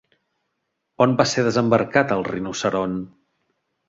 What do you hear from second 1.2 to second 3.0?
ser desembarcat el rinoceront?